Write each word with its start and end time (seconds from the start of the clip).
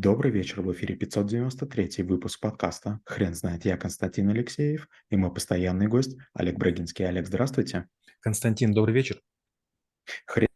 Добрый 0.00 0.30
вечер, 0.30 0.62
в 0.62 0.72
эфире 0.72 0.94
593 0.94 2.04
выпуск 2.04 2.38
подкаста 2.38 3.00
«Хрен 3.04 3.34
знает». 3.34 3.64
Я 3.64 3.76
Константин 3.76 4.28
Алексеев 4.28 4.88
и 5.10 5.16
мой 5.16 5.34
постоянный 5.34 5.88
гость 5.88 6.16
Олег 6.34 6.56
Брагинский. 6.56 7.04
Олег, 7.04 7.26
здравствуйте. 7.26 7.88
Константин, 8.20 8.72
добрый 8.72 8.94
вечер. 8.94 9.20
Хрен 10.24 10.46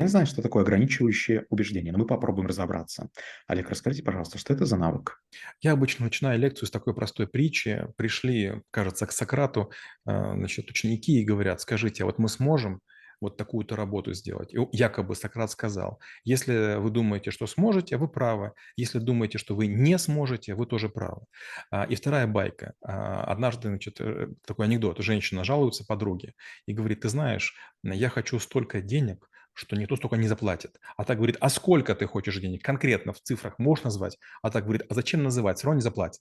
знает, 0.00 0.26
что 0.26 0.42
такое 0.42 0.64
ограничивающее 0.64 1.46
убеждение, 1.50 1.92
но 1.92 2.00
мы 2.00 2.06
попробуем 2.06 2.48
разобраться. 2.48 3.10
Олег, 3.46 3.70
расскажите, 3.70 4.02
пожалуйста, 4.02 4.38
что 4.38 4.52
это 4.52 4.66
за 4.66 4.76
навык? 4.76 5.22
Я 5.60 5.70
обычно 5.70 6.06
начинаю 6.06 6.36
лекцию 6.40 6.66
с 6.66 6.72
такой 6.72 6.96
простой 6.96 7.28
притчи. 7.28 7.86
Пришли, 7.96 8.64
кажется, 8.72 9.06
к 9.06 9.12
Сократу 9.12 9.70
э, 10.04 10.34
значит, 10.34 10.68
ученики 10.68 11.20
и 11.20 11.24
говорят, 11.24 11.60
скажите, 11.60 12.02
а 12.02 12.06
вот 12.06 12.18
мы 12.18 12.28
сможем 12.28 12.80
вот 13.20 13.36
такую-то 13.36 13.76
работу 13.76 14.12
сделать. 14.12 14.54
И 14.54 14.58
якобы 14.72 15.14
Сократ 15.14 15.50
сказал, 15.50 16.00
если 16.24 16.76
вы 16.76 16.90
думаете, 16.90 17.30
что 17.30 17.46
сможете, 17.46 17.96
вы 17.96 18.08
правы. 18.08 18.52
Если 18.76 18.98
думаете, 18.98 19.38
что 19.38 19.54
вы 19.54 19.66
не 19.66 19.98
сможете, 19.98 20.54
вы 20.54 20.66
тоже 20.66 20.88
правы. 20.88 21.22
А, 21.70 21.84
и 21.84 21.94
вторая 21.94 22.26
байка. 22.26 22.74
А, 22.82 23.24
однажды, 23.24 23.68
значит, 23.68 24.00
э, 24.00 24.28
такой 24.46 24.66
анекдот. 24.66 24.98
Женщина 24.98 25.44
жалуется 25.44 25.84
подруге 25.86 26.34
и 26.66 26.72
говорит, 26.72 27.00
ты 27.00 27.08
знаешь, 27.08 27.54
я 27.82 28.08
хочу 28.08 28.38
столько 28.38 28.80
денег, 28.80 29.28
что 29.58 29.76
никто 29.76 29.96
столько 29.96 30.16
не 30.16 30.28
заплатит. 30.28 30.78
А 30.96 31.04
так 31.04 31.16
говорит, 31.16 31.36
а 31.40 31.48
сколько 31.48 31.94
ты 31.96 32.06
хочешь 32.06 32.38
денег? 32.38 32.62
Конкретно 32.62 33.12
в 33.12 33.20
цифрах 33.20 33.58
можешь 33.58 33.84
назвать? 33.84 34.16
А 34.40 34.50
так 34.50 34.62
говорит, 34.62 34.86
а 34.88 34.94
зачем 34.94 35.24
называть? 35.24 35.58
Все 35.58 35.66
равно 35.66 35.78
не 35.78 35.82
заплатит. 35.82 36.20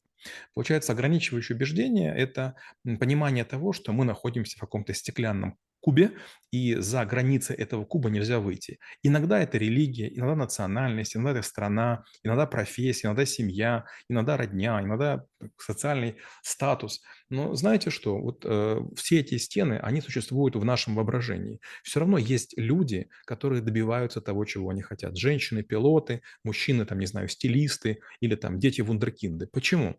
Получается, 0.56 0.94
ограничивающее 0.94 1.56
убеждение– 1.56 2.16
это 2.18 2.56
понимание 2.84 3.46
того, 3.46 3.74
что 3.74 3.94
мы 3.94 4.06
находимся 4.06 4.58
в 4.58 4.62
каком-то 4.62 4.94
стеклянном 4.96 5.60
кубе, 5.80 6.12
и 6.52 6.76
за 6.76 7.06
границы 7.06 7.54
этого 7.54 7.86
куба 7.86 8.10
нельзя 8.10 8.40
выйти. 8.40 8.80
Иногда 9.04 9.40
это 9.40 9.58
религия, 9.58 10.08
иногда 10.14 10.36
национальность, 10.36 11.16
иногда 11.16 11.40
это 11.40 11.48
страна, 11.48 12.04
иногда 12.24 12.46
профессия, 12.46 13.08
иногда 13.08 13.26
семья, 13.26 13.86
иногда 14.10 14.38
родня, 14.38 14.82
иногда 14.82 15.26
социальный 15.58 16.16
статус. 16.42 17.02
Но 17.30 17.54
знаете 17.56 17.90
что? 17.90 18.18
Вот 18.20 18.46
э, 18.46 18.82
все 18.96 19.20
эти 19.20 19.38
стены, 19.38 19.80
они 19.82 20.02
существуют 20.02 20.56
в 20.56 20.64
нашем 20.64 20.96
воображении. 20.96 21.60
Все 21.84 22.00
равно 22.00 22.18
есть 22.18 22.54
люди, 22.58 23.10
которые 23.26 23.62
добиваются 23.62 24.22
того, 24.22 24.46
чего 24.46 24.70
они 24.70 24.82
хотят. 24.82 25.18
Женщины, 25.18 25.64
пилоты, 25.64 26.22
мужчины, 26.44 26.86
там, 26.86 27.00
не 27.00 27.08
знаю, 27.08 27.28
стилисты 27.28 28.00
или 28.22 28.36
там 28.36 28.60
дети 28.60 28.82
вундеркинды. 28.82 29.48
Почему? 29.48 29.98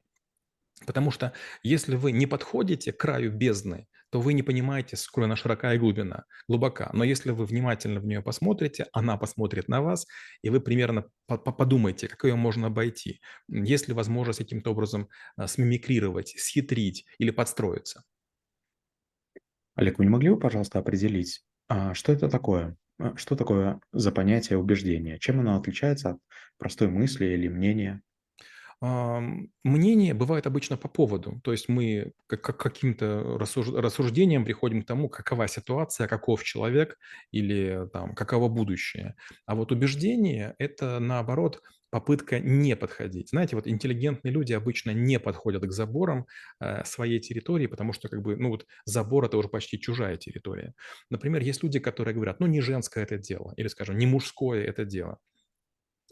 Потому 0.86 1.10
что 1.10 1.32
если 1.62 1.96
вы 1.96 2.12
не 2.12 2.26
подходите 2.26 2.92
к 2.92 2.98
краю 2.98 3.32
бездны, 3.32 3.86
то 4.10 4.20
вы 4.20 4.32
не 4.32 4.42
понимаете, 4.42 4.96
сколько 4.96 5.26
она 5.26 5.36
широка 5.36 5.74
и 5.74 5.78
глубина, 5.78 6.24
глубока. 6.48 6.90
Но 6.92 7.04
если 7.04 7.30
вы 7.30 7.44
внимательно 7.44 8.00
в 8.00 8.06
нее 8.06 8.22
посмотрите, 8.22 8.86
она 8.92 9.16
посмотрит 9.16 9.68
на 9.68 9.82
вас, 9.82 10.06
и 10.42 10.50
вы 10.50 10.60
примерно 10.60 11.06
подумайте, 11.26 12.08
как 12.08 12.24
ее 12.24 12.36
можно 12.36 12.68
обойти. 12.68 13.20
Есть 13.48 13.88
ли 13.88 13.94
возможность 13.94 14.38
каким-то 14.38 14.70
образом 14.70 15.08
а, 15.36 15.46
смимикрировать, 15.46 16.34
схитрить 16.38 17.04
или 17.18 17.30
подстроиться? 17.30 18.04
Олег, 19.74 19.98
вы 19.98 20.06
не 20.06 20.10
могли 20.10 20.30
бы, 20.30 20.38
пожалуйста, 20.38 20.78
определить, 20.78 21.44
а, 21.68 21.94
что 21.94 22.12
это 22.12 22.28
такое? 22.28 22.76
А, 22.98 23.16
что 23.16 23.36
такое 23.36 23.80
за 23.92 24.10
понятие 24.10 24.58
убеждения? 24.58 25.18
Чем 25.18 25.40
оно 25.40 25.56
отличается 25.56 26.10
от 26.10 26.18
простой 26.58 26.88
мысли 26.88 27.26
или 27.26 27.48
мнения? 27.48 28.02
Мнение 28.80 30.14
бывает 30.14 30.46
обычно 30.46 30.76
по 30.76 30.88
поводу. 30.88 31.40
То 31.42 31.50
есть 31.50 31.68
мы 31.68 32.12
как, 32.28 32.42
как 32.42 32.58
каким-то 32.58 33.36
рассуждением 33.38 34.44
приходим 34.44 34.82
к 34.82 34.86
тому, 34.86 35.08
какова 35.08 35.48
ситуация, 35.48 36.06
каков 36.06 36.44
человек 36.44 36.96
или 37.32 37.88
там, 37.92 38.14
каково 38.14 38.48
будущее. 38.48 39.16
А 39.46 39.56
вот 39.56 39.72
убеждение– 39.72 40.54
это, 40.58 41.00
наоборот, 41.00 41.60
попытка 41.90 42.38
не 42.38 42.76
подходить. 42.76 43.30
Знаете, 43.30 43.56
вот 43.56 43.66
интеллигентные 43.66 44.32
люди 44.32 44.52
обычно 44.52 44.90
не 44.92 45.18
подходят 45.18 45.64
к 45.64 45.72
заборам 45.72 46.26
э, 46.60 46.84
своей 46.84 47.18
территории, 47.18 47.66
потому 47.66 47.92
что 47.92 48.08
как 48.08 48.22
бы, 48.22 48.36
ну 48.36 48.50
вот 48.50 48.66
забор 48.84 49.24
это 49.24 49.38
уже 49.38 49.48
почти 49.48 49.80
чужая 49.80 50.16
территория. 50.16 50.74
Например, 51.10 51.42
есть 51.42 51.62
люди, 51.62 51.80
которые 51.80 52.14
говорят, 52.14 52.40
ну 52.40 52.46
не 52.46 52.60
женское 52.60 53.04
это 53.04 53.18
дело, 53.18 53.54
или, 53.56 53.68
скажем, 53.68 53.96
не 53.98 54.06
мужское 54.06 54.62
это 54.64 54.84
дело. 54.84 55.18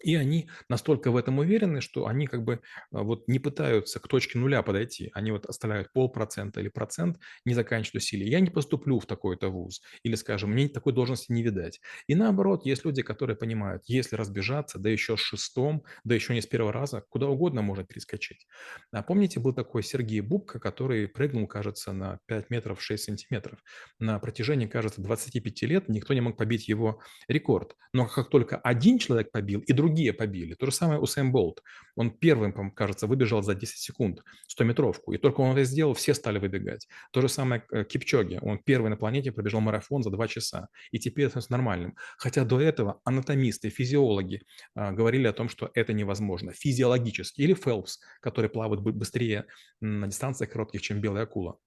И 0.03 0.15
они 0.15 0.49
настолько 0.69 1.11
в 1.11 1.17
этом 1.17 1.39
уверены, 1.39 1.81
что 1.81 2.07
они 2.07 2.27
как 2.27 2.45
бы 2.45 2.61
а, 2.93 3.03
вот 3.03 3.29
не 3.29 3.39
пытаются 3.39 4.01
к 4.01 4.09
точке 4.09 4.39
нуля 4.39 4.63
подойти. 4.63 5.11
Они 5.15 5.33
вот 5.33 5.47
оставляют 5.47 5.93
полпроцента 5.93 6.61
или 6.61 6.69
процент, 6.69 7.19
не 7.45 7.55
заканчивают 7.55 8.03
усилия. 8.03 8.29
Я 8.29 8.41
не 8.41 8.51
поступлю 8.51 8.99
в 8.99 9.07
такой-то 9.07 9.49
вуз. 9.49 9.83
Или, 10.03 10.15
скажем, 10.15 10.51
мне 10.51 10.69
такой 10.69 10.93
должности 10.93 11.33
не 11.33 11.43
видать. 11.43 11.81
И 12.07 12.15
наоборот, 12.15 12.67
есть 12.67 12.85
люди, 12.85 13.03
которые 13.03 13.37
понимают, 13.37 13.85
если 13.87 14.17
разбежаться, 14.17 14.79
да 14.79 14.91
еще 14.91 15.17
с 15.17 15.21
шестом, 15.21 15.85
да 16.05 16.15
еще 16.15 16.35
не 16.35 16.43
с 16.43 16.47
первого 16.47 16.73
раза, 16.73 17.05
куда 17.09 17.27
угодно 17.27 17.63
можно 17.63 17.85
перескочить. 17.85 18.47
А 18.93 19.03
помните, 19.03 19.41
был 19.41 19.55
такой 19.55 19.83
Сергей 19.83 20.21
Бубка, 20.21 20.59
который 20.59 21.09
прыгнул, 21.09 21.47
кажется, 21.47 21.93
на 21.93 22.19
5 22.27 22.51
метров 22.51 22.83
6 22.83 23.05
сантиметров. 23.05 23.59
На 23.99 24.19
протяжении, 24.19 24.67
кажется, 24.67 25.01
25 25.01 25.63
лет 25.63 25.89
никто 25.89 26.15
не 26.15 26.21
мог 26.21 26.37
побить 26.37 26.69
его 26.69 27.01
рекорд. 27.29 27.77
Но 27.93 28.07
как 28.07 28.29
только 28.29 28.57
один 28.57 28.99
человек 28.99 29.31
побил, 29.31 29.61
и 29.61 29.73
другой 29.73 29.86
другие 29.87 30.13
побили. 30.13 30.55
То 30.55 30.67
же 30.67 30.73
самое 30.73 31.01
у 31.01 31.07
Сэм 31.07 31.33
Болт. 31.33 31.63
Он 31.95 32.11
первым, 32.11 32.73
кажется, 32.73 33.07
выбежал 33.07 33.43
за 33.43 33.55
10 33.55 33.79
секунд 33.79 34.23
100-метровку, 34.59 35.15
и 35.15 35.19
только 35.19 35.41
он 35.41 35.53
это 35.53 35.65
сделал, 35.65 35.95
все 35.95 36.15
стали 36.15 36.39
выбегать. 36.39 36.89
То 37.13 37.21
же 37.21 37.29
самое 37.29 37.63
э, 37.73 37.85
Кипчоги. 37.85 38.39
Он 38.43 38.59
первый 38.59 38.91
на 38.91 38.97
планете 38.97 39.31
пробежал 39.33 39.61
марафон 39.61 40.03
за 40.03 40.11
2 40.11 40.29
часа, 40.29 40.69
и 40.91 40.99
теперь 40.99 41.27
это 41.27 41.41
нормальным. 41.51 41.95
Хотя 42.19 42.45
до 42.45 42.61
этого 42.61 43.01
анатомисты, 43.05 43.71
физиологи 43.71 44.43
а, 44.75 44.93
говорили 44.93 45.29
о 45.29 45.33
том, 45.33 45.49
что 45.49 45.71
это 45.75 45.93
невозможно 45.93 46.53
физиологически. 46.53 47.43
Или 47.43 47.55
Фелпс, 47.55 48.01
который 48.21 48.51
плавает 48.51 48.83
быстрее 48.83 49.45
на 49.81 50.07
дистанциях 50.07 50.51
коротких, 50.51 50.83
чем 50.83 51.01
белая 51.01 51.25
акула. 51.25 51.59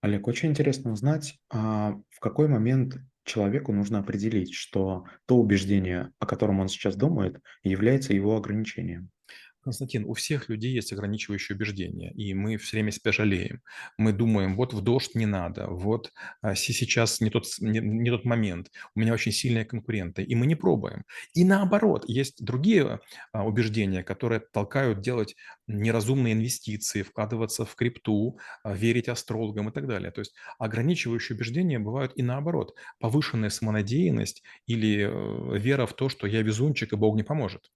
Олег, 0.00 0.28
очень 0.28 0.50
интересно 0.50 0.92
узнать, 0.92 1.38
а 1.50 1.96
в 2.10 2.20
какой 2.20 2.46
момент 2.46 2.98
человеку 3.28 3.72
нужно 3.72 4.00
определить, 4.00 4.54
что 4.54 5.04
то 5.26 5.36
убеждение, 5.36 6.12
о 6.18 6.26
котором 6.26 6.60
он 6.60 6.68
сейчас 6.68 6.96
думает, 6.96 7.40
является 7.62 8.14
его 8.14 8.36
ограничением. 8.36 9.10
Константин, 9.68 10.06
у 10.06 10.14
всех 10.14 10.48
людей 10.48 10.72
есть 10.72 10.94
ограничивающие 10.94 11.54
убеждения, 11.54 12.10
и 12.12 12.32
мы 12.32 12.56
все 12.56 12.78
время 12.78 12.90
себя 12.90 13.12
жалеем. 13.12 13.60
Мы 13.98 14.14
думаем, 14.14 14.56
вот 14.56 14.72
в 14.72 14.80
дождь 14.80 15.14
не 15.14 15.26
надо, 15.26 15.66
вот 15.66 16.10
а, 16.40 16.54
сейчас 16.54 17.20
не 17.20 17.28
тот, 17.28 17.44
не, 17.60 17.80
не 17.80 18.10
тот 18.10 18.24
момент, 18.24 18.70
у 18.94 19.00
меня 19.00 19.12
очень 19.12 19.30
сильные 19.30 19.66
конкуренты, 19.66 20.22
и 20.22 20.34
мы 20.34 20.46
не 20.46 20.54
пробуем. 20.54 21.04
И 21.34 21.44
наоборот, 21.44 22.04
есть 22.08 22.42
другие 22.42 23.00
а, 23.32 23.46
убеждения, 23.46 24.02
которые 24.02 24.40
толкают 24.40 25.02
делать 25.02 25.36
неразумные 25.66 26.32
инвестиции, 26.32 27.02
вкладываться 27.02 27.66
в 27.66 27.74
крипту, 27.74 28.38
а, 28.62 28.72
верить 28.72 29.08
астрологам 29.08 29.68
и 29.68 29.72
так 29.72 29.86
далее. 29.86 30.10
То 30.10 30.20
есть 30.20 30.34
ограничивающие 30.58 31.36
убеждения 31.36 31.78
бывают 31.78 32.12
и 32.16 32.22
наоборот, 32.22 32.74
повышенная 33.00 33.50
самонадеянность 33.50 34.42
или 34.66 35.04
э, 35.04 35.58
вера 35.58 35.84
в 35.84 35.92
то, 35.92 36.08
что 36.08 36.26
я 36.26 36.40
везунчик 36.40 36.94
и 36.94 36.96
Бог 36.96 37.16
не 37.16 37.22
поможет. 37.22 37.70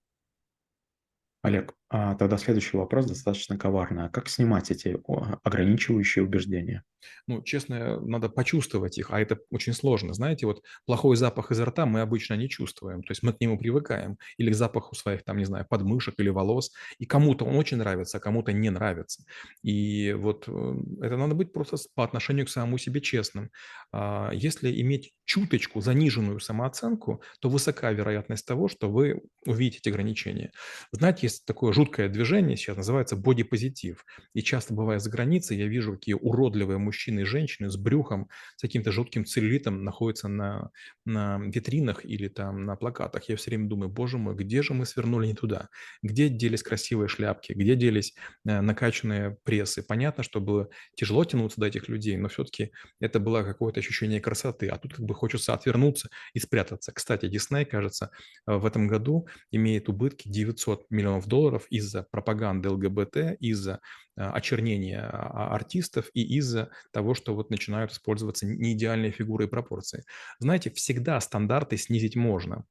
Олег, 1.43 1.75
а 1.95 2.15
тогда 2.15 2.39
следующий 2.39 2.79
вопрос 2.79 3.05
достаточно 3.05 3.59
коварный. 3.59 4.07
А 4.07 4.09
как 4.09 4.31
снимать 4.31 4.71
эти 4.71 4.97
ограничивающие 5.45 6.25
убеждения? 6.25 6.85
Ну, 7.27 7.43
честно, 7.43 8.01
надо 8.01 8.31
почувствовать 8.31 8.97
их, 8.97 9.11
а 9.11 9.21
это 9.21 9.39
очень 9.51 9.75
сложно. 9.75 10.15
Знаете, 10.15 10.47
вот 10.47 10.63
плохой 10.87 11.17
запах 11.17 11.51
изо 11.51 11.67
рта 11.67 11.85
мы 11.85 12.01
обычно 12.01 12.33
не 12.35 12.49
чувствуем, 12.49 13.03
то 13.03 13.11
есть 13.11 13.23
мы 13.23 13.35
к 13.35 13.41
нему 13.41 13.59
привыкаем. 13.59 14.17
Или 14.39 14.53
к 14.53 14.55
запаху 14.55 14.95
своих, 14.95 15.23
там, 15.23 15.37
не 15.37 15.45
знаю, 15.45 15.67
подмышек 15.69 16.15
или 16.17 16.31
волос. 16.31 16.73
И 16.99 17.05
кому-то 17.05 17.45
он 17.45 17.57
очень 17.57 17.77
нравится, 17.77 18.17
а 18.17 18.21
кому-то 18.21 18.53
не 18.53 18.71
нравится. 18.71 19.25
И 19.63 20.15
вот 20.17 20.45
э, 20.49 20.75
это 21.03 21.19
надо 21.19 21.35
быть 21.35 21.53
просто 21.53 21.77
по 21.95 22.05
отношению 22.05 22.47
к 22.47 22.51
самому 22.51 22.79
себе 22.79 23.03
честным. 23.03 23.51
А 23.93 24.31
если 24.33 24.81
иметь 24.81 25.13
чуточку 25.27 25.83
заниженную 25.83 26.41
самооценку, 26.41 27.23
то 27.41 27.51
высока 27.51 27.93
вероятность 27.93 28.47
того, 28.47 28.69
что 28.69 28.91
вы 28.91 29.23
увидите 29.45 29.79
эти 29.79 29.89
ограничения. 29.91 30.53
Знаете, 30.93 31.27
есть 31.27 31.45
такое 31.45 31.73
жуткое 31.83 32.09
движение, 32.09 32.57
сейчас 32.57 32.77
называется 32.77 33.17
бодипозитив. 33.17 34.05
И 34.35 34.43
часто 34.43 34.73
бывая 34.73 35.01
за 35.01 35.11
границей, 35.11 35.59
я 35.59 35.67
вижу, 35.67 35.95
какие 35.95 36.15
уродливые 36.15 36.79
мужчины 36.79 37.21
и 37.21 37.25
женщины 37.25 37.71
с 37.71 37.77
брюхом, 37.77 38.29
с 38.57 38.63
каким-то 38.63 38.93
жутким 38.93 39.25
целлюлитом 39.25 39.83
находятся 39.83 40.29
на, 40.29 40.71
на 41.05 41.41
витринах 41.41 42.05
или 42.05 42.29
там 42.29 42.65
на 42.65 42.77
плакатах. 42.77 43.29
Я 43.29 43.37
все 43.37 43.51
время 43.51 43.69
думаю, 43.69 43.89
боже 43.89 44.17
мой, 44.17 44.37
где 44.37 44.63
же 44.63 44.75
мы 44.75 44.87
свернули 44.87 45.27
не 45.27 45.35
туда? 45.35 45.71
Где 46.03 46.29
делись 46.29 46.63
красивые 46.63 47.09
шляпки? 47.09 47.53
Где 47.53 47.75
делись 47.75 48.15
э, 48.47 48.61
накачанные 48.61 49.37
прессы? 49.43 49.83
Понятно, 49.83 50.23
что 50.23 50.41
было 50.41 50.69
тяжело 50.95 51.25
тянуться 51.25 51.61
до 51.61 51.67
этих 51.67 51.89
людей, 51.89 52.17
но 52.17 52.29
все-таки 52.29 52.71
это 53.01 53.19
было 53.19 53.43
какое-то 53.43 53.81
ощущение 53.81 54.21
красоты. 54.21 54.69
А 54.69 54.79
тут 54.79 54.95
как 54.95 55.05
бы 55.05 55.15
хочется 55.15 55.53
отвернуться 55.53 56.11
и 56.33 56.39
спрятаться. 56.39 56.93
Кстати, 56.93 57.27
Дисней, 57.27 57.65
кажется, 57.65 58.13
э, 58.47 58.55
в 58.55 58.67
этом 58.67 58.87
году 58.87 59.27
имеет 59.51 59.89
убытки 59.89 60.29
900 60.29 60.87
миллионов 60.91 61.27
долларов 61.27 61.67
из-за 61.73 62.03
пропаганды 62.03 62.69
ЛГБТ, 62.71 63.39
из-за 63.41 63.81
э, 64.17 64.23
очернения 64.23 65.01
а, 65.01 65.55
артистов 65.55 66.11
и 66.13 66.23
из-за 66.37 66.71
того, 66.93 67.15
что 67.15 67.35
вот 67.35 67.51
начинают 67.51 67.93
использоваться 67.93 68.47
неидеальные 68.47 69.11
фигуры 69.11 69.47
и 69.47 69.49
пропорции. 69.49 70.05
Знаете, 70.39 70.71
всегда 70.71 71.19
стандарты 71.21 71.77
снизить 71.79 72.15
можно. 72.15 72.65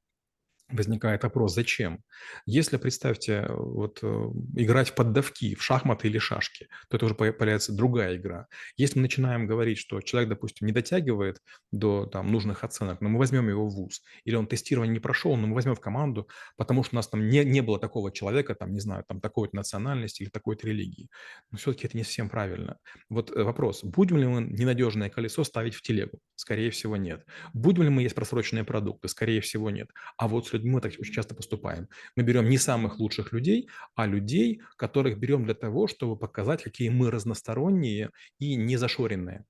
Возникает 0.71 1.23
вопрос: 1.23 1.53
зачем? 1.53 2.03
Если, 2.45 2.77
представьте, 2.77 3.45
вот, 3.50 4.00
э, 4.03 4.07
играть 4.56 4.89
в 4.89 4.95
поддавки, 4.95 5.56
в 5.56 5.63
шахматы 5.63 6.07
или 6.07 6.18
шашки, 6.18 6.68
то 6.89 6.97
это 6.97 7.06
уже 7.06 7.15
по 7.15 7.31
появляется 7.31 7.73
другая 7.73 8.18
игра. 8.18 8.47
Если 8.77 9.00
мы 9.00 9.03
начинаем 9.03 9.47
говорить, 9.47 9.77
что 9.77 10.01
человек, 10.01 10.29
допустим, 10.29 10.68
не 10.68 10.73
дотягивает 10.73 11.41
до 11.71 12.06
там 12.06 12.31
нужных 12.31 12.63
оценок, 12.63 13.01
но 13.01 13.09
мы 13.09 13.19
возьмем 13.19 13.50
его 13.50 13.68
в 13.68 13.73
вуз, 13.73 14.01
или 14.25 14.35
он 14.35 14.47
тестирование 14.47 14.94
не 14.94 15.00
прошел, 15.00 15.35
но 15.35 15.47
мы 15.47 15.56
возьмем 15.56 15.75
в 15.75 15.79
команду, 15.79 16.27
потому 16.57 16.83
что 16.83 16.95
у 16.95 16.97
нас 16.97 17.07
там 17.07 17.27
не 17.27 17.44
не 17.44 17.62
было 17.62 17.79
такого 17.79 18.12
человека, 18.12 18.56
там, 18.56 18.73
не 18.73 18.79
знаю, 18.79 19.03
там 19.07 19.21
такой-то 19.21 19.56
национальности 19.56 20.23
или 20.23 20.29
такой-то 20.29 20.68
религии. 20.68 21.09
Но 21.51 21.57
все-таки 21.57 21.88
это 21.88 21.97
не 21.97 22.03
совсем 22.03 22.29
правильно. 22.29 22.77
Вот, 23.09 23.31
э, 23.31 23.44
вопрос: 23.44 23.83
будем 23.83 24.18
ли 24.18 24.25
мы 24.25 24.41
ненадежное 24.41 25.09
колесо 25.09 25.44
ставить 25.44 25.75
в 25.75 25.81
телегу? 25.81 26.19
Скорее 26.35 26.71
всего, 26.71 26.97
нет. 26.97 27.25
Будем 27.53 27.83
ли 27.83 27.89
мы 27.89 28.01
есть 28.03 28.15
просроченные 28.15 28.63
продукты? 28.63 29.07
Скорее 29.07 29.41
всего, 29.41 29.69
нет. 29.69 29.89
А 30.18 30.27
вот 30.27 30.47
с 30.47 30.53
людьми 30.61 30.71
мы 30.71 30.81
так 30.81 30.93
очень 30.99 31.13
часто 31.13 31.35
поступаем. 31.35 31.87
Мы 32.15 32.23
берем 32.23 32.49
не 32.49 32.57
самых 32.57 32.99
лучших 32.99 33.33
людей, 33.33 33.69
а 33.95 34.05
людей, 34.05 34.61
которых 34.77 35.19
берем 35.19 35.45
для 35.45 35.55
того, 35.55 35.87
чтобы 35.87 36.17
показать, 36.17 36.63
какие 36.63 36.89
мы 36.89 37.11
разносторонние 37.11 38.11
и 38.39 38.55
незашоренные. 38.55 39.45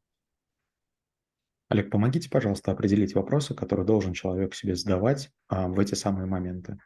Олег, 1.70 1.90
помогите, 1.90 2.30
пожалуйста, 2.30 2.72
определить 2.72 3.16
вопросы, 3.16 3.56
которые 3.56 3.86
должен 3.86 4.14
человек 4.14 4.56
себе 4.56 4.76
задавать 4.76 5.32
а, 5.48 5.70
в 5.70 5.80
эти 5.80 5.96
самые 5.96 6.26
моменты. 6.26 6.78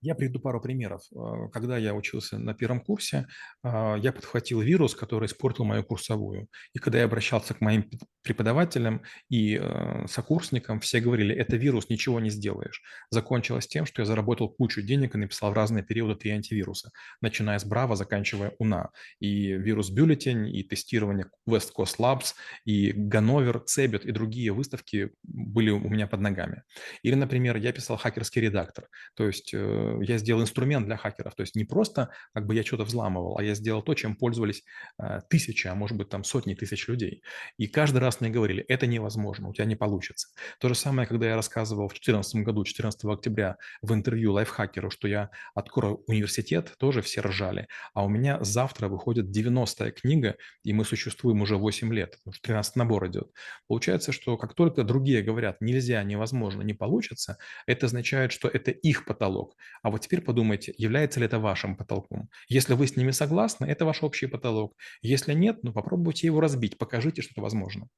Я 0.00 0.14
приведу 0.14 0.38
пару 0.38 0.60
примеров. 0.60 1.02
А, 1.14 1.48
когда 1.48 1.76
я 1.76 1.94
учился 1.94 2.38
на 2.38 2.54
первом 2.54 2.80
курсе, 2.80 3.26
а, 3.62 3.96
я 3.96 4.12
подхватил 4.12 4.60
вирус, 4.60 4.94
который 4.94 5.26
испортил 5.26 5.64
мою 5.64 5.82
курсовую. 5.82 6.48
И 6.72 6.78
когда 6.78 6.98
я 6.98 7.04
обращался 7.04 7.54
к 7.54 7.60
моим 7.60 7.90
преподавателям 8.22 9.02
и 9.30 9.58
э, 9.60 10.06
сокурсникам, 10.06 10.80
все 10.80 11.00
говорили, 11.00 11.34
это 11.34 11.56
вирус, 11.56 11.88
ничего 11.88 12.20
не 12.20 12.28
сделаешь. 12.28 12.82
Закончилось 13.10 13.66
тем, 13.66 13.86
что 13.86 14.02
я 14.02 14.06
заработал 14.06 14.50
кучу 14.50 14.82
денег 14.82 15.14
и 15.14 15.18
написал 15.18 15.50
в 15.50 15.54
разные 15.54 15.82
периоды 15.82 16.14
три 16.14 16.32
антивируса, 16.32 16.90
начиная 17.22 17.58
с 17.58 17.64
Браво, 17.64 17.96
заканчивая 17.96 18.52
УНА. 18.58 18.90
И 19.18 19.52
вирус 19.52 19.90
бюллетень, 19.90 20.54
и 20.54 20.62
тестирование 20.62 21.30
West 21.48 21.70
Coast 21.76 21.96
Labs, 21.98 22.34
и 22.66 22.92
Ганновер, 22.92 23.60
Цебет 23.60 24.04
и 24.04 24.12
другие 24.12 24.52
выставки 24.52 25.10
были 25.22 25.70
у 25.70 25.88
меня 25.88 26.06
под 26.06 26.20
ногами. 26.20 26.64
Или, 27.02 27.14
например, 27.14 27.56
я 27.56 27.72
писал 27.72 27.96
хакерский 27.96 28.42
редактор. 28.42 28.88
То 29.14 29.26
есть 29.26 29.54
э, 29.54 29.87
я 30.00 30.18
сделал 30.18 30.42
инструмент 30.42 30.86
для 30.86 30.96
хакеров. 30.96 31.34
То 31.34 31.42
есть 31.42 31.54
не 31.54 31.64
просто 31.64 32.10
как 32.34 32.46
бы 32.46 32.54
я 32.54 32.62
что-то 32.62 32.84
взламывал, 32.84 33.38
а 33.38 33.42
я 33.42 33.54
сделал 33.54 33.82
то, 33.82 33.94
чем 33.94 34.16
пользовались 34.16 34.64
э, 34.98 35.20
тысячи, 35.28 35.66
а 35.66 35.74
может 35.74 35.96
быть 35.96 36.08
там 36.08 36.24
сотни 36.24 36.54
тысяч 36.54 36.88
людей. 36.88 37.22
И 37.56 37.66
каждый 37.66 37.98
раз 37.98 38.20
мне 38.20 38.30
говорили, 38.30 38.62
это 38.68 38.86
невозможно, 38.86 39.48
у 39.48 39.52
тебя 39.52 39.64
не 39.64 39.76
получится. 39.76 40.28
То 40.60 40.68
же 40.68 40.74
самое, 40.74 41.06
когда 41.08 41.26
я 41.26 41.36
рассказывал 41.36 41.88
в 41.88 41.92
2014 41.92 42.36
году, 42.42 42.64
14 42.64 43.04
октября 43.04 43.56
в 43.82 43.92
интервью 43.92 44.32
лайфхакеру, 44.32 44.90
что 44.90 45.08
я 45.08 45.30
открою 45.54 46.02
университет, 46.06 46.74
тоже 46.78 47.02
все 47.02 47.20
ржали. 47.20 47.68
А 47.94 48.04
у 48.04 48.08
меня 48.08 48.42
завтра 48.42 48.88
выходит 48.88 49.26
90-я 49.26 49.90
книга, 49.90 50.36
и 50.64 50.72
мы 50.72 50.84
существуем 50.84 51.42
уже 51.42 51.56
8 51.56 51.92
лет, 51.92 52.18
13 52.42 52.76
набор 52.76 53.06
идет. 53.08 53.30
Получается, 53.66 54.12
что 54.12 54.36
как 54.36 54.54
только 54.54 54.84
другие 54.84 55.22
говорят, 55.22 55.60
нельзя, 55.60 56.02
невозможно, 56.02 56.62
не 56.62 56.74
получится, 56.74 57.38
это 57.66 57.86
означает, 57.86 58.32
что 58.32 58.48
это 58.48 58.70
их 58.70 59.04
потолок. 59.04 59.54
А 59.82 59.90
вот 59.90 60.00
теперь 60.00 60.20
подумайте, 60.20 60.74
является 60.76 61.20
ли 61.20 61.26
это 61.26 61.38
вашим 61.38 61.76
потолком. 61.76 62.28
Если 62.48 62.74
вы 62.74 62.86
с 62.86 62.96
ними 62.96 63.10
согласны, 63.10 63.66
это 63.66 63.84
ваш 63.84 64.02
общий 64.02 64.26
потолок. 64.26 64.74
Если 65.02 65.34
нет, 65.34 65.58
ну 65.62 65.72
попробуйте 65.72 66.26
его 66.26 66.40
разбить, 66.40 66.78
покажите, 66.78 67.22
что 67.22 67.32
это 67.34 67.42
возможно. 67.42 67.88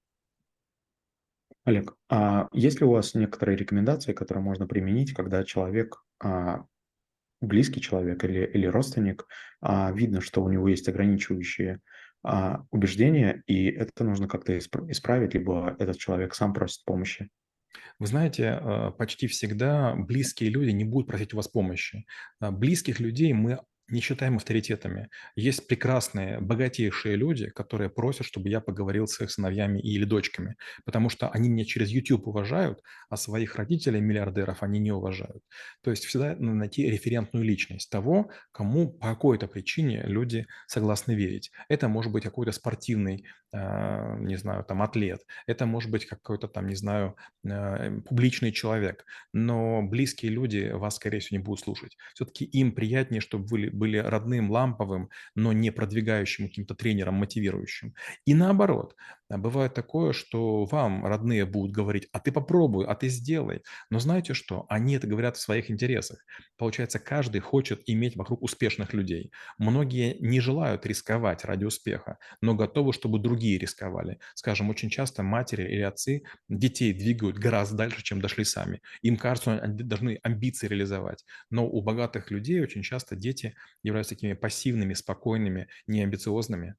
Олег, 1.64 1.94
а 2.08 2.48
есть 2.52 2.80
ли 2.80 2.86
у 2.86 2.90
вас 2.90 3.14
некоторые 3.14 3.56
рекомендации, 3.56 4.12
которые 4.12 4.42
можно 4.42 4.66
применить, 4.66 5.12
когда 5.12 5.44
человек, 5.44 6.02
а, 6.22 6.64
близкий 7.40 7.80
человек 7.80 8.24
или, 8.24 8.46
или 8.46 8.66
родственник, 8.66 9.26
а, 9.60 9.92
видно, 9.92 10.20
что 10.20 10.42
у 10.42 10.50
него 10.50 10.68
есть 10.68 10.88
ограничивающие 10.88 11.80
а, 12.22 12.64
убеждения, 12.70 13.42
и 13.46 13.66
это 13.66 14.04
нужно 14.04 14.26
как-то 14.26 14.56
исправить, 14.58 15.34
либо 15.34 15.76
этот 15.78 15.98
человек 15.98 16.34
сам 16.34 16.54
просит 16.54 16.84
помощи? 16.84 17.30
Вы 17.98 18.06
знаете, 18.06 18.58
э, 18.60 18.90
почти 18.98 19.26
всегда 19.26 19.94
близкие 19.94 20.50
люди 20.50 20.70
не 20.70 20.84
будут 20.84 21.08
просить 21.08 21.34
у 21.34 21.36
вас 21.36 21.48
помощи. 21.48 22.06
А, 22.38 22.50
близких 22.50 23.00
людей 23.00 23.32
мы 23.32 23.60
не 23.90 24.00
считаем 24.00 24.36
авторитетами. 24.36 25.08
Есть 25.36 25.66
прекрасные, 25.66 26.40
богатейшие 26.40 27.16
люди, 27.16 27.48
которые 27.50 27.90
просят, 27.90 28.26
чтобы 28.26 28.48
я 28.48 28.60
поговорил 28.60 29.06
с 29.06 29.20
их 29.20 29.30
сыновьями 29.30 29.80
или 29.80 30.04
дочками, 30.04 30.56
потому 30.84 31.08
что 31.10 31.28
они 31.28 31.48
меня 31.48 31.64
через 31.64 31.90
YouTube 31.90 32.26
уважают, 32.26 32.82
а 33.08 33.16
своих 33.16 33.56
родителей, 33.56 34.00
миллиардеров, 34.00 34.62
они 34.62 34.78
не 34.78 34.92
уважают. 34.92 35.42
То 35.82 35.90
есть 35.90 36.04
всегда 36.04 36.36
надо 36.36 36.54
найти 36.54 36.88
референтную 36.90 37.44
личность 37.44 37.90
того, 37.90 38.30
кому 38.52 38.92
по 38.92 39.08
какой-то 39.08 39.46
причине 39.46 40.02
люди 40.04 40.46
согласны 40.66 41.14
верить. 41.14 41.50
Это 41.68 41.88
может 41.88 42.12
быть 42.12 42.24
какой-то 42.24 42.52
спортивный, 42.52 43.24
а, 43.52 44.16
не 44.18 44.36
знаю, 44.36 44.64
там, 44.64 44.82
атлет, 44.82 45.22
это 45.46 45.66
может 45.66 45.90
быть 45.90 46.06
какой-то 46.06 46.46
там, 46.48 46.68
не 46.68 46.76
знаю, 46.76 47.16
а, 47.48 47.90
публичный 48.08 48.52
человек, 48.52 49.04
но 49.32 49.82
близкие 49.82 50.30
люди 50.30 50.70
вас, 50.72 50.96
скорее 50.96 51.18
всего, 51.18 51.38
не 51.38 51.44
будут 51.44 51.60
слушать. 51.60 51.96
Все-таки 52.14 52.44
им 52.44 52.72
приятнее, 52.72 53.20
чтобы 53.20 53.46
вы 53.46 53.70
были 53.80 53.96
родным, 53.98 54.50
ламповым, 54.50 55.10
но 55.34 55.52
не 55.52 55.72
продвигающим 55.72 56.46
каким-то 56.46 56.74
тренером, 56.76 57.14
мотивирующим. 57.14 57.94
И 58.26 58.34
наоборот, 58.34 58.94
а 59.30 59.38
бывает 59.38 59.74
такое, 59.74 60.12
что 60.12 60.64
вам 60.64 61.06
родные 61.06 61.46
будут 61.46 61.72
говорить, 61.72 62.08
а 62.12 62.18
ты 62.18 62.32
попробуй, 62.32 62.84
а 62.86 62.94
ты 62.96 63.08
сделай. 63.08 63.62
Но 63.88 64.00
знаете 64.00 64.34
что? 64.34 64.66
Они 64.68 64.96
это 64.96 65.06
говорят 65.06 65.36
в 65.36 65.40
своих 65.40 65.70
интересах. 65.70 66.18
Получается, 66.58 66.98
каждый 66.98 67.40
хочет 67.40 67.82
иметь 67.86 68.16
вокруг 68.16 68.42
успешных 68.42 68.92
людей. 68.92 69.30
Многие 69.56 70.16
не 70.20 70.40
желают 70.40 70.84
рисковать 70.84 71.44
ради 71.44 71.64
успеха, 71.64 72.18
но 72.42 72.54
готовы, 72.56 72.92
чтобы 72.92 73.20
другие 73.20 73.58
рисковали. 73.58 74.18
Скажем, 74.34 74.68
очень 74.68 74.90
часто 74.90 75.22
матери 75.22 75.62
или 75.62 75.82
отцы 75.82 76.24
детей 76.48 76.92
двигают 76.92 77.38
гораздо 77.38 77.76
дальше, 77.76 78.02
чем 78.02 78.20
дошли 78.20 78.44
сами. 78.44 78.82
Им 79.02 79.16
кажется, 79.16 79.60
они 79.60 79.82
должны 79.84 80.18
амбиции 80.24 80.66
реализовать. 80.66 81.24
Но 81.50 81.68
у 81.68 81.82
богатых 81.82 82.30
людей 82.32 82.60
очень 82.60 82.82
часто 82.82 83.14
дети 83.14 83.54
являются 83.82 84.14
такими 84.14 84.34
пассивными, 84.34 84.94
спокойными, 84.94 85.68
неамбициозными. 85.86 86.76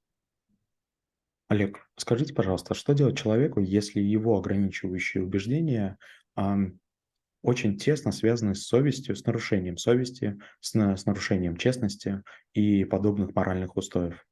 Олег, 1.47 1.85
скажите, 1.97 2.33
пожалуйста, 2.33 2.73
что 2.73 2.93
делать 2.93 3.17
человеку, 3.17 3.59
если 3.59 3.99
его 3.99 4.37
ограничивающие 4.37 5.21
убеждения 5.21 5.97
ам, 6.35 6.79
очень 7.41 7.77
тесно 7.77 8.11
связаны 8.11 8.55
с 8.55 8.67
совестью, 8.67 9.15
с 9.15 9.25
нарушением 9.25 9.77
совести, 9.77 10.39
с, 10.59 10.73
с 10.73 11.05
нарушением 11.05 11.57
честности 11.57 12.23
и 12.53 12.85
подобных 12.85 13.35
моральных 13.35 13.75
устоев? 13.75 14.25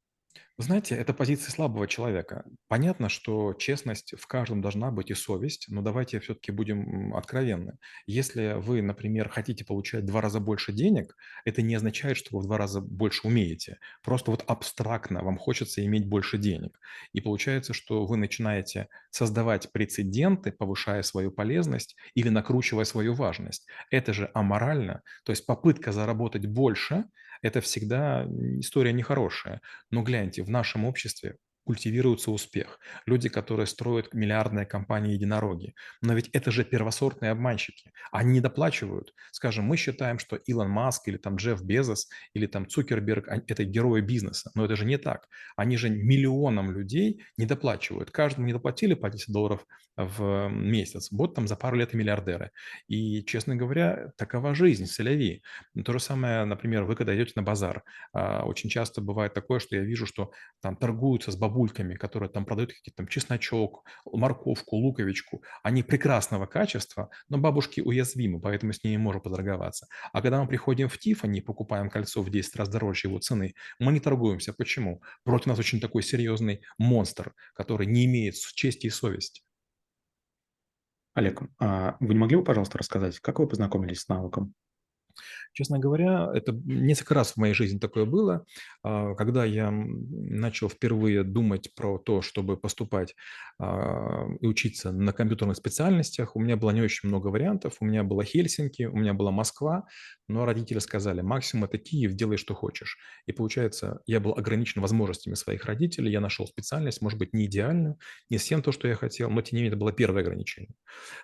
Знаете, 0.62 0.96
это 0.96 1.14
позиция 1.14 1.52
слабого 1.52 1.86
человека. 1.86 2.44
Понятно, 2.68 3.08
что 3.08 3.54
честность 3.54 4.14
в 4.18 4.26
каждом 4.26 4.60
должна 4.60 4.90
быть 4.90 5.10
и 5.10 5.14
совесть, 5.14 5.66
но 5.68 5.80
давайте 5.80 6.18
все-таки 6.20 6.50
будем 6.50 7.14
откровенны. 7.14 7.78
Если 8.06 8.54
вы, 8.58 8.82
например, 8.82 9.28
хотите 9.28 9.64
получать 9.64 10.02
в 10.02 10.06
два 10.06 10.20
раза 10.20 10.40
больше 10.40 10.72
денег, 10.72 11.16
это 11.44 11.62
не 11.62 11.74
означает, 11.74 12.16
что 12.16 12.36
вы 12.36 12.42
в 12.42 12.46
два 12.46 12.58
раза 12.58 12.80
больше 12.80 13.26
умеете. 13.26 13.78
Просто 14.02 14.30
вот 14.30 14.44
абстрактно 14.46 15.22
вам 15.22 15.38
хочется 15.38 15.84
иметь 15.86 16.08
больше 16.08 16.36
денег. 16.36 16.78
И 17.12 17.20
получается, 17.20 17.72
что 17.72 18.04
вы 18.04 18.16
начинаете 18.16 18.88
создавать 19.10 19.70
прецеденты, 19.72 20.52
повышая 20.52 21.02
свою 21.02 21.30
полезность 21.30 21.96
или 22.14 22.28
накручивая 22.28 22.84
свою 22.84 23.14
важность. 23.14 23.66
Это 23.90 24.12
же 24.12 24.30
аморально. 24.34 25.02
То 25.24 25.30
есть 25.30 25.46
попытка 25.46 25.92
заработать 25.92 26.46
больше– 26.46 27.04
это 27.42 27.60
всегда 27.60 28.26
история 28.58 28.92
нехорошая. 28.92 29.60
Но 29.90 30.02
гляньте, 30.02 30.42
в 30.42 30.50
нашем 30.50 30.84
обществе 30.84 31.36
культивируется 31.64 32.30
успех. 32.30 32.78
Люди, 33.06 33.28
которые 33.28 33.66
строят 33.66 34.12
миллиардные 34.14 34.66
компании 34.66 35.12
единороги. 35.12 35.74
Но 36.02 36.14
ведь 36.14 36.28
это 36.32 36.50
же 36.50 36.64
первосортные 36.64 37.30
обманщики. 37.30 37.92
Они 38.12 38.32
не 38.32 38.40
доплачивают. 38.40 39.14
Скажем, 39.32 39.64
мы 39.64 39.76
считаем, 39.76 40.18
что 40.18 40.36
Илон 40.36 40.70
Маск 40.70 41.08
или 41.08 41.16
там 41.16 41.36
Джефф 41.36 41.62
Безос 41.62 42.08
или 42.34 42.46
там 42.46 42.68
Цукерберг– 42.68 43.28
это 43.46 43.64
герои 43.64 44.00
бизнеса. 44.00 44.50
Но 44.54 44.64
это 44.64 44.76
же 44.76 44.84
не 44.84 44.98
так. 44.98 45.28
Они 45.56 45.76
же 45.76 45.90
миллионам 45.90 46.72
людей 46.72 47.22
не 47.36 47.46
доплачивают. 47.46 48.10
Каждому 48.10 48.46
не 48.46 48.52
доплатили 48.52 48.94
по 48.94 49.10
10 49.10 49.32
долларов 49.32 49.66
в 49.96 50.48
месяц. 50.48 51.10
Вот 51.12 51.34
там 51.34 51.46
за 51.46 51.56
пару 51.56 51.76
лет 51.76 51.94
и 51.94 51.96
миллиардеры. 51.96 52.50
И, 52.88 53.22
честно 53.24 53.56
говоря, 53.56 54.12
такова 54.16 54.54
жизнь, 54.54 54.86
соляви. 54.86 55.42
То 55.84 55.92
же 55.92 56.00
самое, 56.00 56.44
например, 56.44 56.84
вы 56.84 56.96
когда 56.96 57.14
идете 57.14 57.32
на 57.36 57.42
базар. 57.42 57.82
А, 58.12 58.44
очень 58.44 58.70
часто 58.70 59.00
бывает 59.00 59.34
такое, 59.34 59.60
что 59.60 59.76
я 59.76 59.82
вижу, 59.82 60.06
что 60.06 60.32
там 60.60 60.76
торгуются 60.76 61.30
с 61.30 61.36
бабушками 61.36 61.49
бабульками, 61.50 61.94
которые 61.94 62.28
там 62.30 62.44
продают 62.44 62.70
какие-то 62.70 62.98
там 62.98 63.08
чесночок, 63.08 63.84
морковку, 64.04 64.76
луковичку, 64.76 65.42
они 65.62 65.82
прекрасного 65.82 66.46
качества, 66.46 67.10
но 67.28 67.38
бабушки 67.38 67.80
уязвимы, 67.80 68.40
поэтому 68.40 68.72
с 68.72 68.82
ними 68.84 68.96
можно 68.96 69.20
поторговаться. 69.20 69.86
А 70.12 70.22
когда 70.22 70.40
мы 70.40 70.48
приходим 70.48 70.88
в 70.88 70.98
Тифани, 70.98 71.40
покупаем 71.40 71.90
кольцо 71.90 72.22
в 72.22 72.30
10 72.30 72.56
раз 72.56 72.68
дороже 72.68 73.08
его 73.08 73.18
цены, 73.18 73.54
мы 73.78 73.92
не 73.92 74.00
торгуемся. 74.00 74.52
Почему? 74.52 75.02
Против 75.24 75.46
нас 75.46 75.58
очень 75.58 75.80
такой 75.80 76.02
серьезный 76.02 76.62
монстр, 76.78 77.34
который 77.54 77.86
не 77.86 78.04
имеет 78.06 78.34
чести 78.34 78.86
и 78.86 78.90
совести. 78.90 79.42
Олег, 81.14 81.42
а 81.58 81.96
вы 82.00 82.14
не 82.14 82.20
могли 82.20 82.36
бы, 82.36 82.44
пожалуйста, 82.44 82.78
рассказать, 82.78 83.18
как 83.18 83.40
вы 83.40 83.48
познакомились 83.48 84.00
с 84.00 84.08
навыком? 84.08 84.54
Честно 85.52 85.78
говоря, 85.78 86.30
это 86.32 86.52
несколько 86.52 87.14
раз 87.14 87.32
в 87.32 87.36
моей 87.36 87.54
жизни 87.54 87.78
такое 87.78 88.04
было. 88.04 88.46
А, 88.82 89.14
когда 89.14 89.44
я 89.44 89.70
начал 89.70 90.68
впервые 90.68 91.24
думать 91.24 91.74
про 91.74 91.98
то, 91.98 92.22
чтобы 92.22 92.56
поступать 92.56 93.14
а, 93.58 94.26
и 94.40 94.46
учиться 94.46 94.92
на 94.92 95.12
компьютерных 95.12 95.56
специальностях, 95.56 96.36
у 96.36 96.40
меня 96.40 96.56
было 96.56 96.70
не 96.70 96.82
очень 96.82 97.08
много 97.08 97.28
вариантов. 97.28 97.74
У 97.80 97.84
меня 97.84 98.04
было 98.04 98.24
Хельсинки, 98.24 98.84
у 98.84 98.96
меня 98.96 99.14
была 99.14 99.30
Москва, 99.30 99.86
но 100.28 100.44
родители 100.44 100.78
сказали, 100.78 101.20
максимум 101.20 101.64
это 101.64 101.78
Киев, 101.78 102.12
делай, 102.12 102.36
что 102.36 102.54
хочешь. 102.54 102.98
И 103.26 103.32
получается, 103.32 104.00
я 104.06 104.20
был 104.20 104.32
ограничен 104.32 104.80
возможностями 104.80 105.34
своих 105.34 105.64
родителей, 105.64 106.12
я 106.12 106.20
нашел 106.20 106.46
специальность, 106.46 107.02
может 107.02 107.18
быть, 107.18 107.32
не 107.34 107.46
идеальную, 107.46 107.98
не 108.28 108.38
всем 108.38 108.62
то, 108.62 108.72
что 108.72 108.88
я 108.88 108.94
хотел, 108.94 109.30
но 109.30 109.42
тем 109.42 109.56
не 109.56 109.62
менее 109.62 109.70
это 109.70 109.80
было 109.80 109.92
первое 109.92 110.22
ограничение. 110.22 110.70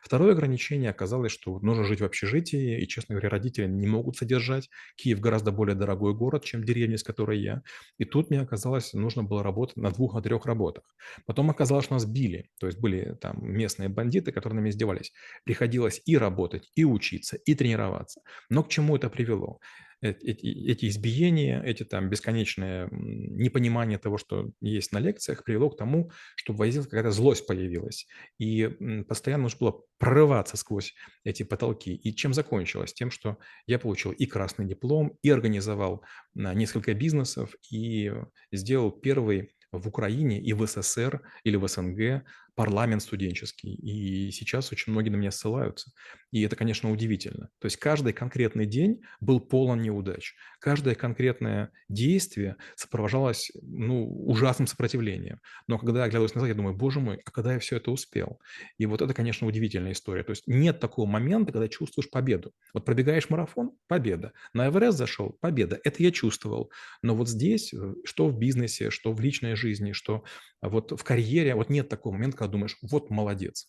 Второе 0.03 0.33
ограничение 0.33 0.91
оказалось, 0.91 1.33
что 1.33 1.59
нужно 1.61 1.85
жить 1.85 2.01
в 2.01 2.05
общежитии, 2.05 2.81
и, 2.83 2.89
честно 2.89 3.15
говоря, 3.15 3.29
родители 3.29 3.67
не 3.67 3.86
могут 3.87 4.17
содержать. 4.17 4.69
Киев 4.97 5.21
гораздо 5.21 5.53
более 5.53 5.75
дорогой 5.75 6.15
город, 6.15 6.45
чем 6.45 6.65
деревня, 6.65 6.99
с 6.99 7.03
которой 7.03 7.41
я. 7.41 7.63
И 7.99 8.05
тут 8.05 8.31
мне 8.31 8.41
оказалось, 8.41 8.93
нужно 8.93 9.23
было 9.23 9.43
работать 9.43 9.77
на 9.77 9.91
двух, 9.91 10.15
на 10.15 10.23
трех 10.23 10.47
работах. 10.47 10.85
Потом 11.27 11.51
оказалось, 11.51 11.85
что 11.87 11.95
нас 11.95 12.05
били. 12.05 12.51
То 12.59 12.67
есть 12.67 12.79
были 12.81 13.17
там 13.21 13.39
местные 13.41 13.89
бандиты, 13.89 14.33
которые 14.33 14.57
нами 14.57 14.71
издевались. 14.71 15.13
Приходилось 15.45 16.03
и 16.05 16.17
работать, 16.17 16.71
и 16.75 16.85
учиться, 16.85 17.37
и 17.37 17.55
тренироваться. 17.55 18.21
Но 18.51 18.63
к 18.63 18.69
чему 18.69 18.97
это 18.97 19.09
привело? 19.11 19.61
Эти, 20.01 20.71
эти 20.71 20.87
избиения, 20.89 21.63
эти 21.63 21.85
там 21.85 22.09
бесконечное 22.09 22.89
непонимание 22.91 23.99
того, 23.99 24.19
что 24.19 24.51
есть 24.61 24.93
на 24.93 24.99
лекциях, 24.99 25.45
привело 25.45 25.71
к 25.71 25.77
тому, 25.77 26.11
что 26.37 26.53
в 26.53 26.57
Войзе 26.57 26.83
какая-то 26.83 27.11
злость 27.11 27.47
появилась. 27.47 28.07
И 28.39 28.69
постоянно 29.09 29.45
нужно 29.45 29.59
было 29.59 29.83
прорываться 29.99 30.57
сквозь 30.57 30.95
эти 31.25 31.43
потолки. 31.43 31.95
И 31.95 32.15
чем 32.15 32.35
закончилось? 32.35 32.93
Тем, 32.93 33.11
что 33.11 33.39
я 33.67 33.79
получил 33.79 34.13
и 34.13 34.27
красный 34.27 34.67
диплом, 34.67 35.19
и 35.23 35.31
организовал 35.31 36.05
несколько 36.35 36.95
бизнесов, 36.95 37.55
и 37.71 38.13
сделал 38.53 38.91
первый 38.91 39.53
в 39.73 39.89
Украине 39.89 40.41
и 40.41 40.53
в 40.53 40.67
СССР 40.67 41.23
или 41.45 41.57
в 41.57 41.67
СНГ 41.69 42.25
парламент 42.57 43.03
студенческий. 43.03 43.75
И 43.75 44.33
сейчас 44.33 44.73
очень 44.73 44.91
многие 44.91 45.11
на 45.11 45.17
меня 45.17 45.31
ссылаются. 45.31 45.93
И 46.33 46.43
это, 46.43 46.57
конечно, 46.57 46.91
удивительно. 46.91 47.51
То 47.61 47.67
есть 47.67 47.77
каждый 47.77 48.15
конкретный 48.15 48.67
день 48.67 49.03
был 49.21 49.41
полон 49.41 49.83
неудач. 49.83 50.35
Каждое 50.59 50.95
конкретное 50.95 51.71
действие 51.89 52.57
сопровождалось 52.75 53.53
ну, 53.63 54.09
ужасным 54.27 54.67
сопротивлением. 54.67 55.41
Но 55.69 55.79
когда 55.79 56.01
я 56.01 56.05
оглядываюсь 56.07 56.35
назад, 56.35 56.49
я 56.49 56.55
думаю, 56.55 56.75
боже 56.75 56.99
мой, 56.99 57.21
а 57.25 57.31
когда 57.31 57.53
я 57.53 57.59
все 57.59 57.77
это 57.77 57.91
успел? 57.91 58.41
И 58.79 58.87
вот 58.87 59.03
это, 59.03 59.13
конечно, 59.13 59.47
удивительная 59.47 59.93
история. 59.93 60.25
То 60.25 60.31
есть 60.31 60.45
нет 60.47 60.81
такого 60.81 61.07
момента, 61.07 61.53
когда 61.53 61.69
чувствуешь 61.69 62.11
победу. 62.11 62.53
Вот 62.73 62.87
пробегаешь 62.87 63.29
марафон– 63.29 63.73
победа. 63.87 64.33
На 64.55 64.69
Эверест 64.69 64.97
зашел– 64.97 65.37
победа. 65.41 65.79
Это 65.85 66.03
я 66.03 66.11
чувствовал. 66.11 66.73
Но 67.03 67.15
вот 67.15 67.29
здесь, 67.29 67.75
э, 67.75 67.95
что 68.05 68.29
в 68.29 68.39
бизнесе, 68.39 68.91
что 68.91 69.13
в 69.13 69.21
личной 69.21 69.57
жизни, 69.57 69.93
что 69.93 70.25
вот 70.69 70.99
в 70.99 71.05
карьере, 71.05 71.55
вот 71.55 71.71
нет 71.71 71.89
такого 71.89 72.13
момента, 72.13 72.37
когда 72.37 72.53
думаешь, 72.53 72.77
вот 72.83 73.11
молодец. 73.11 73.69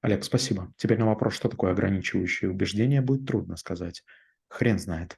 Олег, 0.00 0.24
спасибо. 0.24 0.72
Теперь 0.76 0.98
на 0.98 1.06
вопрос, 1.06 1.34
что 1.34 1.48
такое 1.48 1.72
ограничивающее 1.72 2.50
убеждение, 2.50 3.00
будет 3.00 3.26
трудно 3.26 3.56
сказать. 3.56 4.02
Хрен 4.48 4.78
знает. 4.78 5.16